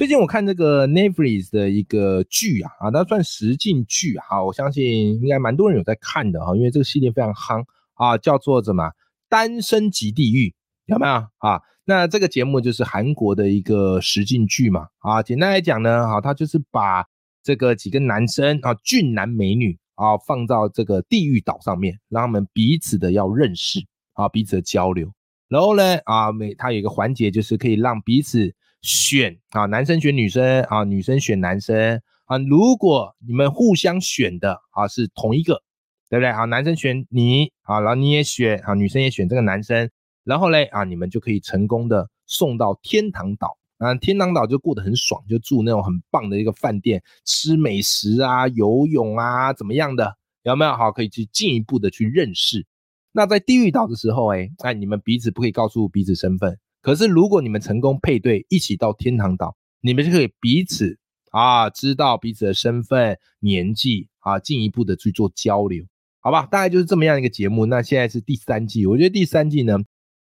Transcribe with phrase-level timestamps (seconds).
[0.00, 4.82] 最近我看这个 n e t f l i s 的一个剧啊，啊，它算实境剧啊，我相信
[5.20, 8.84] 应该蛮多人有在看的哈，因为这个系列非常夯啊，叫做什么
[9.28, 10.48] 《单身即地狱》，
[10.86, 11.60] 有没有啊？
[11.84, 17.04] 那这个节目就是韩国的一个实境剧嘛，啊，简单来讲呢，啊，它就是把
[17.42, 23.80] 这个几个男生啊，俊男美女啊，放到这个地狱岛上面，让他们彼此的要认识
[24.14, 25.12] 啊，彼此的交流，
[25.50, 28.54] 然后呢，啊，每它有一个环节就是可以让彼此。
[28.82, 32.38] 选啊，男生选女生啊，女生选男生啊。
[32.38, 35.62] 如果你们互相选的啊是同一个，
[36.08, 36.44] 对不对啊？
[36.46, 39.90] 男生选你啊，然后你也选啊，女生也选这个男生，
[40.24, 43.94] 然后嘞啊，你们就可以成功的送到天堂岛啊。
[43.94, 50.16] 天堂岛就过得很爽，就住那种很棒的一个饭店，吃美食啊，游泳啊，怎么样的？
[50.42, 52.66] 有没有好可以去进一步的去认识？
[53.12, 56.58] 那在地狱岛的时候，哎，那你们彼此不可以告诉彼此身份。
[56.82, 60.98] 可是，如果你们成功配对，一起到天堂岛，你们就可以彼此
[61.30, 65.84] 啊知道彼此的身份、年纪啊，进一步的去做交流，
[66.20, 66.46] 好吧？
[66.46, 67.66] 大概就是这么样一个节目。
[67.66, 69.78] 那现在是第三季，我觉得第三季呢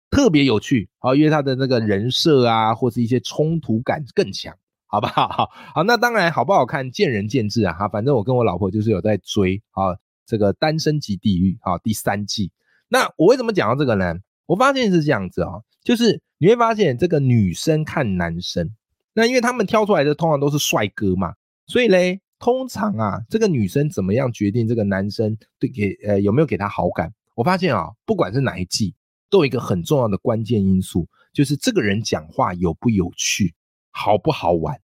[0.09, 4.53] 特别有趣，好，因为它的那个人设啊，或是一些冲突感更强，
[4.87, 5.49] 好不好？
[5.73, 7.73] 好，那当然好不好看，见仁见智啊。
[7.73, 12.51] 哈，反正我跟我老婆就是有在追啊，这个《单身级地狱》啊，第三季。
[12.89, 14.15] 那我为什么讲到这个呢？
[14.45, 18.67] 我发现是这样子啊，就是你会发现这个女生看男生，
[19.13, 21.35] 那因为他们挑出来的通常都是帅哥嘛，
[21.67, 27.13] 所以嘞，通常啊，这个女生怎么样决定这个男生对给呃有没有给他好感？
[27.35, 28.95] 我发现啊，不管是哪一季，
[29.29, 33.53] 都有一个很重要的关键因素，就是这个人讲话有不有趣，
[33.91, 34.79] 好不好玩。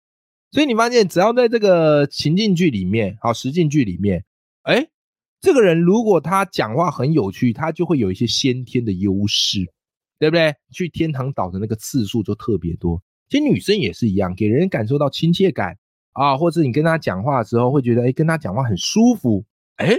[0.50, 4.24] 所以你发现，只要在这个情境剧里面，好实境剧里面，
[4.62, 4.88] 哎。
[5.40, 9.70] 这个人如果他讲话很有趣，他就会有一些先天的优势，
[10.18, 10.54] 对不对？
[10.72, 13.02] 去天堂岛的那个次数就特别多。
[13.28, 15.76] 其实女生也是一样，给人感受到亲切感
[16.12, 19.44] 啊，或者你跟他讲话的时候会觉得，哎，跟他讲话很舒服，
[19.76, 19.96] 哎，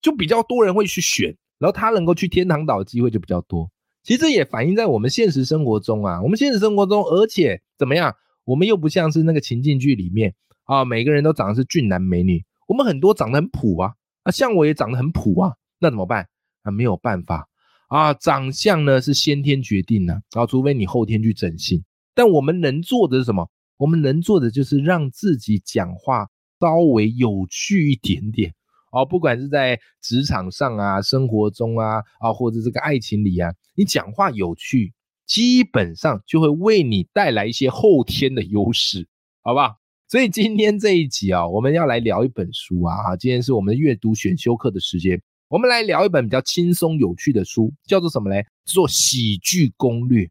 [0.00, 3.70] 就比较多人会去选，然后他能够去天堂岛的机会就比较多。
[4.02, 8.14] 其实也反映在我们现实生活中啊，我们现实生活中，而且怎么样，
[8.44, 13.94] 我们又不像是那个情境剧里面啊，每个人都长得是俊男美女，我们很多长得很普啊。
[14.22, 16.28] 啊，像我也长得很普啊，那怎么办？
[16.62, 17.48] 啊，没有办法
[17.88, 21.82] 啊，长相呢是先天决定的，啊，除非你后天去整形。
[22.14, 23.48] 但我们能做的是什么？
[23.76, 26.26] 我们能做的就是让自己讲话
[26.58, 28.54] 稍微有趣一点点
[28.90, 34.94] 哦，不管是在职场上啊、生活中啊啊，或者这个爱情里啊，你讲话有趣，
[35.26, 39.06] 基本上就会为你带来一些后天的优势，
[39.42, 39.76] 好不好？
[40.08, 48.44] 所以今天这一集啊，我们要来聊一本书啊，哈，今天是我们阅读选修课的时间，我们来聊一本比较轻松有趣的书，叫做什么嘞？
[48.64, 50.28] 做喜剧攻略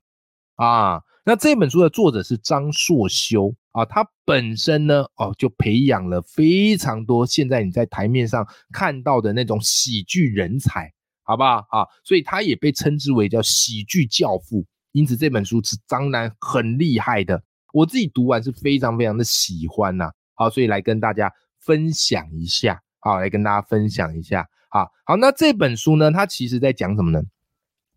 [0.55, 1.01] 啊。
[1.23, 10.91] 那这本书的作者是张硕修啊，他本身呢，哦，就培养了非常多现在你在台面上看到的那种喜剧人才，
[11.23, 11.87] 好不好啊？
[12.03, 17.41] 所以他也被称之为叫喜剧教父，因此这本书是当然很厉害的。
[17.71, 27.21] 我自己读完是非常非常的喜欢呐，好，所以来跟大家分享一下，好，来跟大家分享一下，啊好，那这本书呢，它其实在讲什么呢？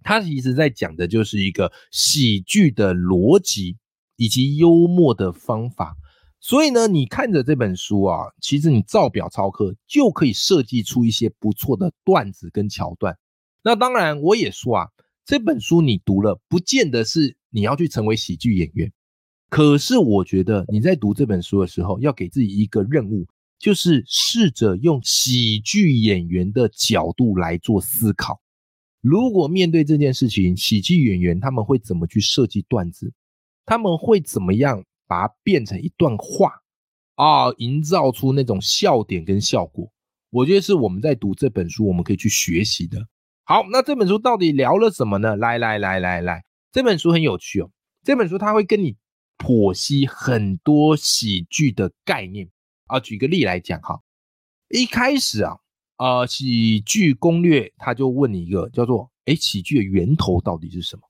[0.05, 3.77] 它其实在讲的就是一个喜剧的逻辑
[4.15, 5.97] 以及幽默的方法，
[6.39, 13.19] 所以呢，你看着这本书啊，其实你照表抄课就可以设计出一些不错的段子跟桥段。
[13.63, 14.89] 那当然，我也说啊，
[15.25, 18.93] 这本书你读了，不见得是你要去成为喜剧演员。
[19.51, 23.27] 可是我觉得你在读这本书的时候，要给自己一个任务，
[23.59, 28.41] 就是试着用喜剧演员的角度来做思考。
[29.01, 33.13] 如果面对这件事情，喜剧演员他们会怎么去设计段子？
[33.65, 36.53] 他们会怎么样把它变成一段话
[37.15, 39.91] 啊，营造出那种笑点跟效果？
[40.31, 43.07] 我觉得是我们在读这本书，我们可以去学习的。
[43.45, 45.37] 好，那这本书到底聊了什么呢？
[45.37, 46.43] 来来来来来，
[46.73, 47.71] 这本书很有趣哦。
[48.05, 48.97] 这本书它会跟你。
[49.41, 52.51] 剖析很多喜剧的概念
[52.89, 54.01] 啊，举个例来讲哈，
[54.69, 55.57] 一开始啊，
[55.99, 61.03] 呃，喜剧攻略他就问你一个叫做，哎，喜剧的源头到底是什么？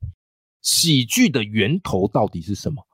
[0.61, 2.87] 喜剧的源头到底是什么？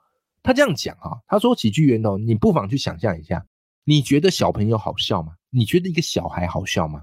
[0.42, 3.44] 他这样讲哈，他说喜剧源头，你不妨去想象一下，
[3.84, 5.32] 你觉得小朋友好笑吗？
[5.50, 7.02] 你觉得一个小孩好笑吗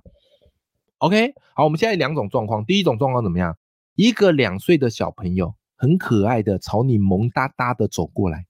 [0.99, 3.57] ？OK，好，我们现在两种状况，第一种状况怎么样？
[3.95, 8.45] 一个两岁的小朋友很可爱的朝你萌哒哒的走过来，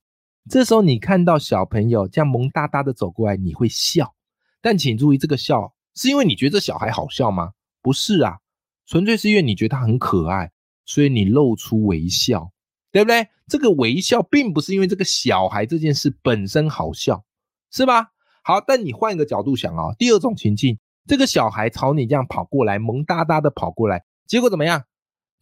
[0.50, 4.16] 这时候你看到小朋友这样萌哒哒的走过来，你会笑，
[4.62, 7.52] 但请注意，这个笑是因为你觉得小孩好笑吗？
[7.82, 8.40] 不是啊，
[8.86, 10.52] 纯粹是因为你觉得他很可爱，
[10.86, 12.52] 所以你露出微笑，
[12.92, 13.28] 对不对？
[13.48, 17.24] 这个微笑并不是因为这个小孩这件事本身好笑，
[17.72, 18.12] 是吧？
[18.44, 24.86] 好，但你换一个角度想啊，第二种情境，这个小孩朝你这样跑过来，萌哒哒的跑过来，结果怎么样？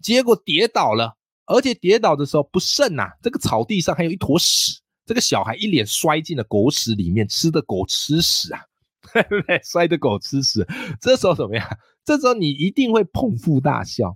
[0.02, 8.62] 结果跌倒了，而且跌倒的时候不慎呐，这个草地上还有一坨屎，这个小孩一脸摔进了狗屎里面，吃的狗吃屎啊，
[9.12, 9.60] 对不对？
[9.64, 10.68] 摔的狗吃屎，
[11.02, 11.68] 这时候怎么样？
[12.06, 14.16] 这时候你一定会捧腹大笑。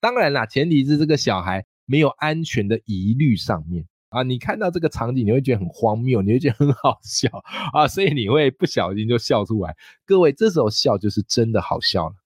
[0.00, 4.24] 当然啦，前提是这个小孩没有安全的疑虑上面啊。
[4.24, 7.28] 你看到这个场景，你会觉得很荒谬，你会觉得很好笑
[7.72, 9.76] 啊，所以你会不小心就笑出来。
[10.04, 12.16] 各位，这时候笑就是真的好笑了。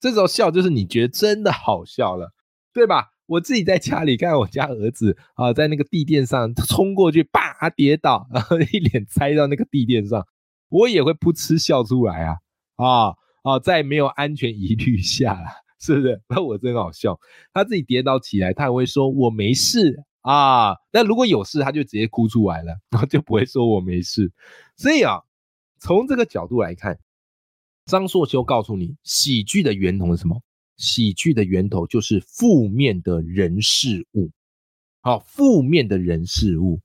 [0.00, 2.30] 这时候笑就是你觉得真的好笑了，
[2.74, 3.06] 对吧？
[3.28, 10.26] 我自己在家里看我家儿子啊，在那个地垫上冲过去，叭跌倒，然后一脸栽到那个地垫上，
[10.70, 12.36] 我也会噗嗤笑出来啊
[12.76, 13.58] 啊啊！
[13.58, 15.38] 在没有安全疑虑下，
[15.78, 16.22] 是不是？
[16.28, 17.20] 那我真好笑。
[17.52, 20.74] 他自己跌倒起来，他还会说我没事啊。
[20.90, 24.32] 那如果有事，他就直接哭出来了，然后就不会说我没事。
[24.76, 25.20] 所以啊，
[25.78, 26.98] 从这个角度来看。
[27.84, 30.42] 张硕修告诉你，喜剧的源头是什么？
[30.78, 34.30] 喜剧的源头就是负面的人事物，
[35.02, 36.80] 好，负面的人事物。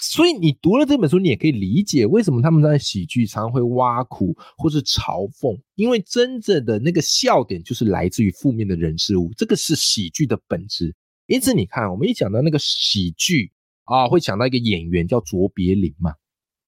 [0.00, 10.94] 所以你读了这本书，你也可以理解为什么他们在喜剧常会挖苦或是嘲讽，因为真正的那个笑点就是来自于负面的人事物，这个是喜剧的本质。
[11.26, 13.52] 因此，你看，我们一讲到那个喜剧
[13.84, 16.12] 啊，会想到一个演员叫卓别林嘛，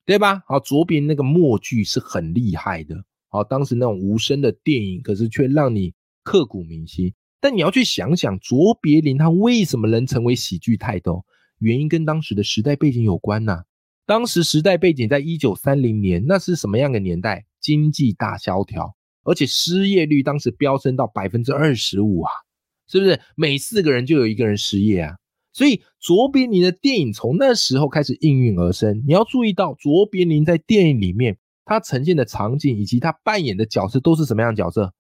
[0.07, 0.43] 对吧？
[0.47, 3.05] 好，卓别林那个默剧是很厉害的。
[3.29, 5.93] 好，当时那种无声的电影，可是却让你
[6.27, 7.15] 刻骨铭心。
[7.41, 11.25] 但你要去想想，卓别林他为什么能成为喜剧泰斗？
[11.61, 13.63] 原因跟当时的时代背景有关呐。
[14.05, 17.47] 当时时代背景在一九三零年，那是什么样的年代？
[17.61, 22.31] 经济大萧条，而且失业率当时飙升到百分之二十五啊，
[22.89, 23.21] 是不是？
[23.37, 25.17] 每四个人就有一个人失业啊。
[25.53, 29.03] 所以卓别林的电影从那时候开始应运而生。
[29.07, 31.39] 你要注意到，卓别林在电影里面。
[31.69, 34.95] 他呈现的场景以及他扮演的角色都是什么样的角色？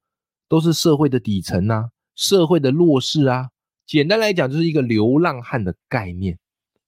[0.48, 3.50] 都是社会的底层啊，社会的弱势啊。
[3.86, 6.38] 简单来讲，就是一个流浪汉的概念，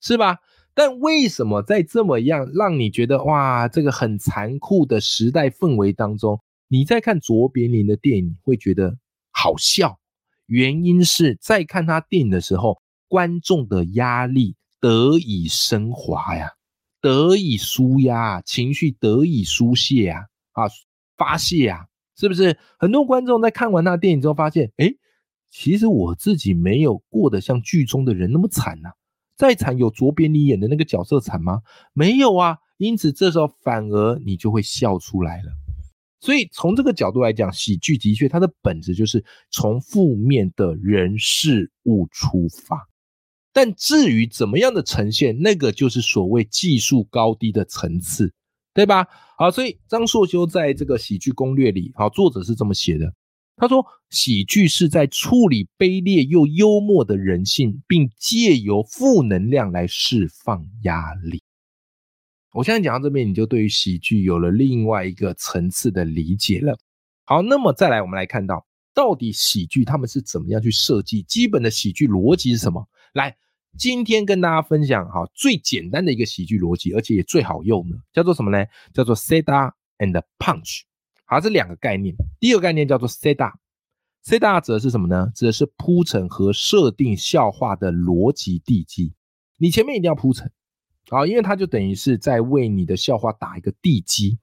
[0.01, 0.39] 是吧？
[0.75, 8.97] 但为什么在这么样让你觉得哇，这个很残酷的时代氛围当中，你在看卓别林的电影会觉得
[9.33, 9.99] 好笑？
[10.47, 16.53] 原因是在看他电影的时候，观众的压力得以升华呀。
[17.01, 20.21] 得以舒压，情绪得以疏泄啊，
[20.53, 20.67] 啊，
[21.17, 21.87] 发泄啊，
[22.19, 22.59] 是不是？
[22.79, 24.93] 很多观众在看完那电影之后，发现，哎，
[25.51, 28.91] 其实我自己没有过得像剧中的人那么惨呐。
[29.37, 31.63] 再惨，有卓别林演的那个角色惨吗？
[31.93, 32.59] 没有啊。
[32.77, 35.53] 因此，这时候反而你就会笑出来了。
[36.21, 42.89] 所以，从这个角度来讲，喜剧的确它的本质就是从负面的人事物出发。
[43.53, 48.33] 但至于怎么样的呈现，那个就是所谓技术高低的层次，
[48.79, 49.05] 对吧？
[49.37, 53.13] 好，所以张硕修在这个喜剧攻略里，好，作者是这么写的，
[53.57, 61.43] 他说，喜剧是在处理卑劣又幽默的人性，并借由负能量来释放压力。
[62.53, 66.79] 我现在讲到这边，你就对于喜剧有了另外一个层次的理解了。
[67.25, 72.87] 好，那么再来，我们来看到到底喜剧他们是怎么样去设计，基本的喜剧逻辑是什么？
[73.15, 73.37] 来。
[73.77, 78.67] 今天跟大家分享哈最简单的一个喜剧逻辑，而且也最好用的，叫做什么呢？
[78.93, 80.81] 叫做 set up and punch。
[81.25, 82.17] 好，这两个概念。
[82.41, 85.31] 第一个概念叫做 set up，set up 指的是什么呢？
[85.35, 89.15] 指的是铺陈和设定笑话的逻辑地基。
[89.59, 90.51] 你前面一定要铺陈，
[91.09, 94.41] 好，因为它就等于是在为你的笑话打一个地基，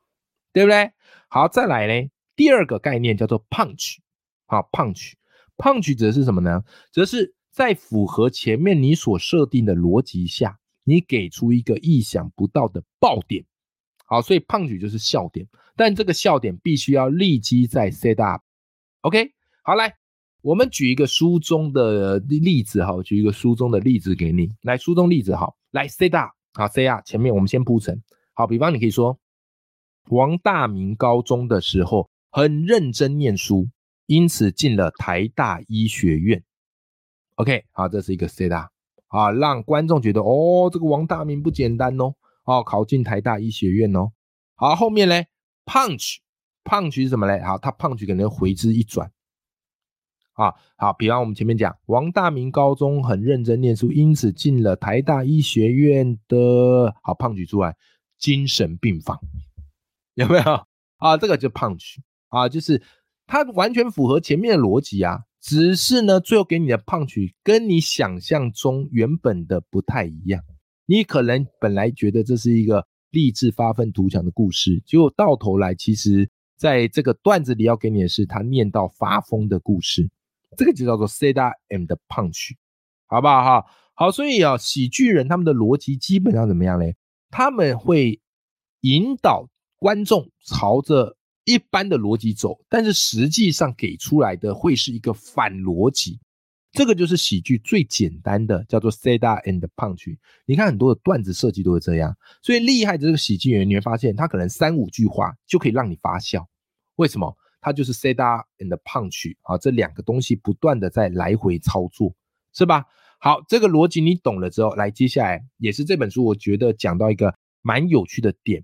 [0.53, 0.91] 对不对？
[1.27, 3.97] 好，再来呢，第二个概念叫做 punch。
[4.45, 6.63] 好，punch，punch 指的是什么呢？
[6.93, 7.34] 指的是。
[7.55, 13.45] 在符合前面你所设定的逻辑下，你给出一个意想不到的爆点，
[14.05, 19.31] 好，所以胖举就是笑点，但这个笑点必须要立即在 set up，OK，
[19.63, 19.95] 好，来，
[20.41, 29.17] 我们举一个书中的例子，哈，举一个书中的例子给你，来，书中例子，好，来 set up，好，set up，前面我们先铺陈，好，比方你可以说，
[30.09, 33.69] 王大明高中的时候很认真念书，
[34.07, 36.43] 因此进了台大医学院。
[37.35, 38.71] OK，好，这是一个 set up，
[39.07, 42.15] 啊，让观众觉得哦，这个王大明不简单哦，
[42.45, 44.11] 哦，考进台大医学院哦。
[44.55, 45.21] 好，后面呢
[45.65, 47.45] ，punch，punch 是什么呢？
[47.45, 49.11] 好，他 punch 可能回之一转。
[50.31, 56.95] 啊，好，比方我们前面讲，王大明高中很认真念书，因此进了台大医学院的。
[57.03, 57.75] 好，胖曲出来，
[58.17, 59.19] 精神病房
[60.13, 60.65] 有没有？
[60.97, 61.97] 啊，这个就 punch，
[62.29, 62.81] 啊，就是
[63.27, 70.41] 它完全符合前面的逻辑啊，只是呢，最后给你的胖曲跟你想象中原本的不太一样。
[70.87, 80.09] 你可能本来觉得这是一个励志发愤图强的故事，结果到头来，其实在这个段子里要给你的是他念到发疯的故事。
[80.57, 82.53] 这个就叫做 Seda and Punch，
[83.05, 83.65] 好不好哈？
[83.93, 86.95] 好，所以啊，喜剧人他们的逻辑基本上怎么样嘞？
[87.29, 88.19] 他们会
[88.81, 89.47] 引导
[89.77, 91.14] 观众朝着
[91.45, 96.19] 一般的逻辑走，但是实际上给出来的会是一个反逻辑。
[96.71, 100.17] 这个就是喜剧最简单的，叫做 Seda and Punch。
[100.45, 106.45] 你看很多的段子设计都是这样，所以厉害的这个喜剧演员，你会发现他可能三五句话就可以让你发笑。
[106.97, 107.37] 为什么？
[107.61, 112.13] 他就是 s e d a and punch 啊，这两个东西不断的在来回操作，
[112.53, 112.85] 是吧？
[113.19, 118.63] 好，这个逻辑你懂了之后，来，接下来也是这本书我觉得讲到一个蛮有趣的点，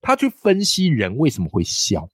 [0.00, 2.08] 他去分析人为什么会笑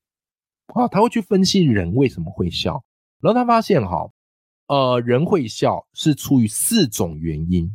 [0.75, 2.85] 啊，他会去分析人为什么会笑，
[3.21, 4.11] 然后他发现哈，
[4.67, 7.71] 呃，人会笑是出于四种原因，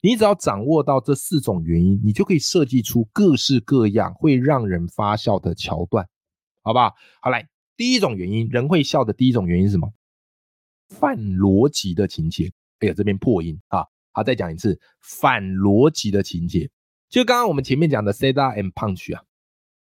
[0.00, 6.08] 你只要掌握到这四种原因，你就可以设计出各式各样会让人发笑的桥段，
[6.62, 6.94] 好不好？
[7.20, 7.48] 好来。
[7.76, 9.92] 第一种原因，人会笑的第一种原因是什么？
[10.88, 12.50] 反逻辑的情节。
[12.78, 13.84] 哎呀，这边破音啊！
[14.12, 16.70] 好，再讲一次，反逻辑的情节，
[17.10, 19.22] 就刚刚我们前面讲的 s e d a and punch 啊。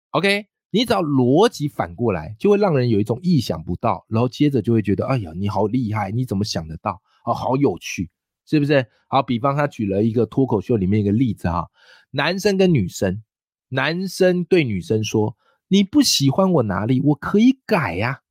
[0.10, 7.02] OK，你只要逻辑反过来，就会让人有一种意想不到，然后接着就会觉得，哎呀，你好厉害，你怎么想得到？
[7.26, 8.10] 哦，好有趣，
[8.46, 8.86] 是不是？
[9.08, 11.68] 好，比方他举了一个脱口秀里面一个例子哈，
[12.12, 13.24] 男生跟女生，
[13.70, 15.36] 男生对女生说。
[15.72, 17.00] 你不喜欢我哪里？
[17.02, 18.22] 我可以改呀，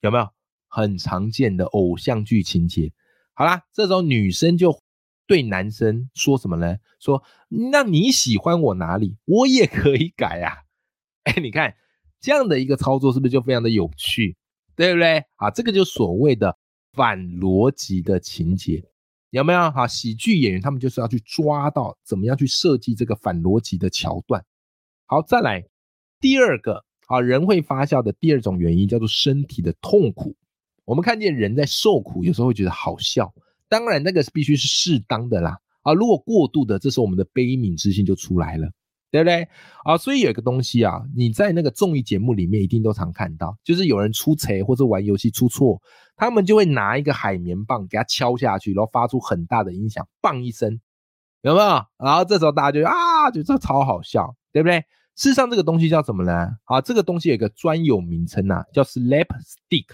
[0.00, 0.26] 有没有
[0.66, 2.90] 很常见的偶像剧情节？
[3.34, 4.80] 好啦，这时候女生就
[5.26, 6.78] 对男生说什么呢？
[6.98, 9.18] 说那你喜欢我哪里？
[9.26, 10.62] 我也可以改呀。
[11.24, 11.74] 哎，你看
[12.20, 14.36] 这样的一个操作是不是就非常的有趣？
[14.76, 15.24] 对不对？
[15.36, 16.56] 啊，这个就所谓的
[16.92, 18.82] 反逻辑的情节，
[19.30, 19.70] 有没有？
[19.70, 24.44] 哈，喜剧演员他们就是要去抓到怎么样去设计这个反逻辑的桥段。
[25.06, 25.64] 好，再来。
[26.20, 30.36] 第二个啊，人会发笑的第二种原因叫做身体的痛苦。
[30.84, 33.32] 我们看见人在受苦，有时候会觉得好笑。
[33.68, 35.58] 当然，那个必须是适当的啦。
[35.82, 38.70] 啊，如果过度的，这时候我们的悲悯之心就出来了，
[39.10, 39.48] 对不对？
[39.84, 45.80] 啊，所以有一个东西啊，你在那个综艺节目里面一定都常看到，就是有人出错或者玩游戏出错，
[46.16, 50.80] 他们就会拿一个海绵棒给他敲下去，然后发出很大的音响，棒一声，
[51.42, 51.66] 有没有？
[51.98, 54.84] 然后这时候大家就啊，觉得超好笑，对不对？
[55.16, 56.48] 事实上，这个东西叫什么呢？
[56.64, 59.86] 啊，这个东西有个专有名称呐，叫 slapstick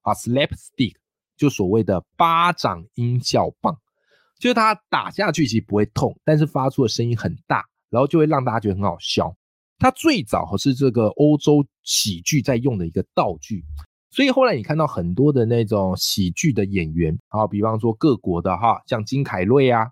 [0.00, 0.94] 啊，slapstick
[1.36, 3.76] 就所谓的巴掌音效棒，
[4.40, 9.32] 就是它打下去其实不会痛，但是发出的声音很大，然后就会让大家觉得很好笑。
[9.78, 13.62] 它最早是这个欧洲喜剧在用的一个道具，
[14.10, 19.86] 所以后来你看到很多的那种喜剧的演员啊，比方说各国的哈，像金凯瑞啊。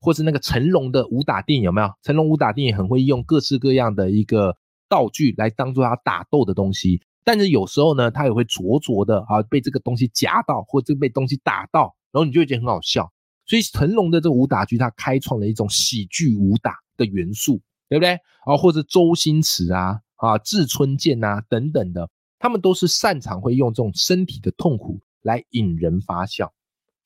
[0.00, 1.90] 或是那个成龙的武打电影有没有？
[2.02, 4.54] 成龙武打电影很会用各式各样的一个
[4.86, 13.10] 道具来当做他打斗的东西，但是有时候呢，他也会灼灼的啊被这个东西夹到，或者被东西打到，然后你就会觉得很好笑。
[13.46, 18.18] 所以成龙的这个武打剧，他开创了一种喜剧武打的元素，对不对？
[18.44, 22.08] 啊，或者周星驰啊、啊志春健啊等等的，
[22.38, 26.52] 他们都是擅长会用这种身体的痛苦来引人发笑，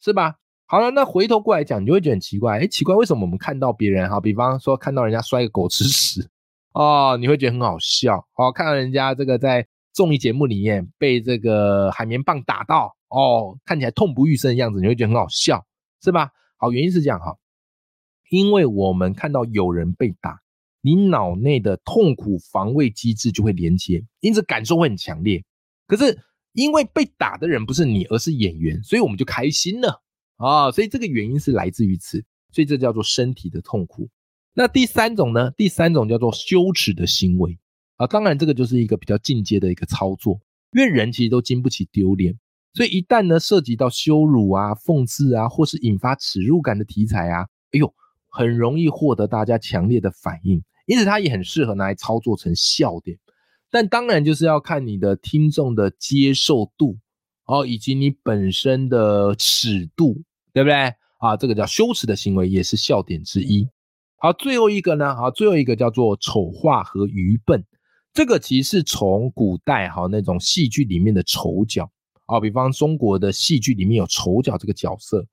[0.00, 0.37] 是吧？
[0.66, 6.28] 好了，那回头过来讲，你就会觉得很奇怪，哎，奇怪，为什么我们看到别人哈，比方说看到人家摔个狗吃屎，
[6.75, 15.64] 哦，你会觉得很好笑，哦，看到人家这个在综艺节目里面被这个海绵棒打到，哦，看起来痛不欲生的样子，你会觉得很好笑，
[16.02, 16.30] 是吧？
[16.59, 17.35] 好，原因是这样哈，
[18.30, 20.40] 因为我们看到有人被打，
[20.80, 25.44] 你脑内的痛苦防卫机制就会连接，因此感受会很强烈。
[25.87, 26.18] 可是
[26.52, 30.02] 因为被打的人不是你，而是演员，所以我们就开心了。
[30.37, 34.08] 啊，所以这个原因是来自于此，所以这叫做身体的痛苦。
[34.54, 35.50] 那第三种呢？
[35.52, 37.58] 第三种叫做羞耻的行为
[37.97, 38.06] 啊。
[38.06, 40.40] 当然，这个就是一个比较进阶的一个操作，
[40.73, 42.38] 因为人其实都经不起丢脸，
[42.73, 47.42] 所以一旦呢涉及到羞辱啊、讽刺啊，或是引发耻辱感的题材啊，
[47.73, 47.92] 哎呦，
[48.38, 53.18] 很容易获得大家强烈的反应，因此它也很适合拿来操作成笑点。
[53.71, 56.97] 但当然就是要看你的听众的接受度
[57.47, 60.23] 哦，以及你本身的尺度。
[60.54, 60.75] 对不对
[61.18, 61.37] 啊？
[61.38, 63.68] 这个叫羞耻的行为，也是笑点之一。
[64.16, 65.14] 好，最后一个呢？
[65.14, 67.64] 好，最后一个叫做丑化和愚笨。
[68.12, 71.88] 这个其实是从古代哈那种戏剧里面的丑角
[72.26, 75.25] 啊，比方中国的戏剧里面有丑角这个角色，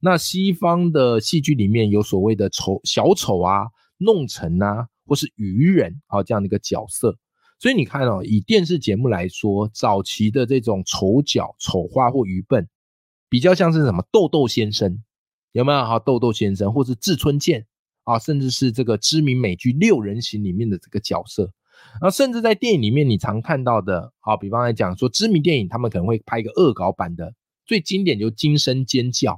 [0.00, 3.66] 那西方的戏剧里面有所谓的丑小丑啊、
[3.98, 7.16] 弄臣啊，或是愚人啊这样的一个角色。
[7.58, 12.68] 所以你看哦，以电视节目来说，早期的这种丑角、丑化或愚笨，
[13.30, 15.02] 比较像是什么豆豆先生，
[15.52, 15.78] 有没有？
[15.86, 17.64] 哈，豆豆先生，或是志村健
[18.02, 21.50] 啊，甚至是这个知名美剧《六人行》里面的这个角色。
[22.00, 27.32] 然后甚至在电影里面，你常看到的，好，比方来讲说，知名电影他们可能会拍一个恶搞版的，
[27.64, 29.32] 最经典就《惊声尖叫》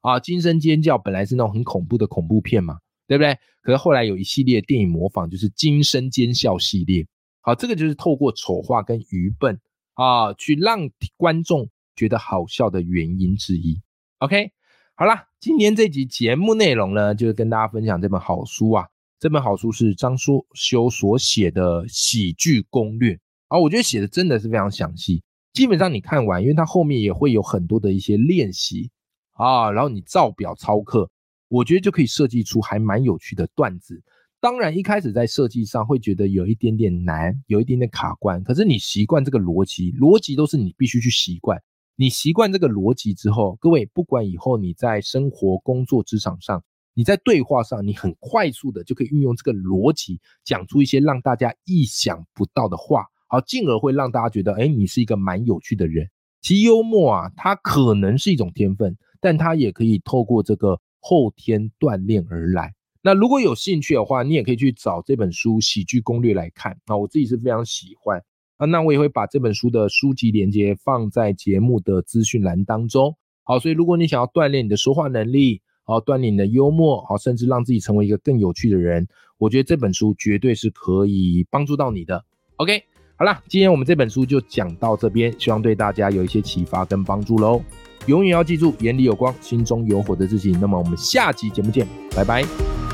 [0.00, 3.36] 啊，《惊声尖叫》本来是那种很恐怖的恐怖片嘛，对不对？
[3.62, 7.06] 可是后来有一系列电影模仿，就是《惊声尖叫》系列，
[7.40, 9.60] 好，这个就是透过丑化跟愚笨
[9.94, 13.80] 啊，去让观众觉得好笑的原因之一。
[14.18, 14.52] OK，
[14.94, 18.86] 好了，今天这集节目内容呢，就是跟大家分享这本好书啊。
[19.20, 25.22] 这本好书是张书修所写的喜剧攻略啊，我觉得写的真的是非常详细。
[25.52, 28.90] 基本上你看完，因为它后面也会有很多的一些练习
[29.38, 31.08] 啊，然后你照表操课，
[31.48, 34.02] 我觉得就可以设计出还蛮有趣的段子。
[34.40, 41.58] 当然一开始在设计上会觉得有一点点难，有一点点卡关，可是你习惯这个逻辑，逻辑都是你必须去习惯。
[41.96, 46.62] 你习惯这个逻辑之后，各位不管以后你在生活、工作、职场上。
[46.94, 56.08] 你在对话上，你很快速的就可以运用这个逻辑，讲出一些让大家意想不到的话，好，进而会让大家觉得，哎，你是一个蛮有趣的人。
[56.40, 62.74] 其实幽默啊，它可能是一种天分，但它也可以透过这个后天锻炼而来。
[63.00, 66.76] 那如果有兴趣的话，你也可以去找这本书《喜剧攻略》来看。
[66.86, 68.22] 那我自己是非常喜欢
[68.56, 73.16] 啊，那我也会把这本书的书籍连接放在节目的资讯栏当中。
[73.44, 79.06] 好，所以如果你想要锻炼你的说话能力，好，锻炼你的幽默，好，甚至让自己成为一个更有趣的人。
[79.38, 82.22] 我觉得这本书绝对是可以帮助到你的。
[82.56, 82.82] OK，
[83.16, 87.62] 好了，今天我们这本书就讲到这边，希望对大家有一些启发跟帮助喽。
[88.08, 90.56] 永远要记住，眼里有光，心中有火的自己。
[90.60, 92.87] 那么我们下期节目见，拜拜。